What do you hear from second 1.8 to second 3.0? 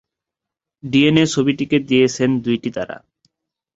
দিয়েছেন দুটি তারা।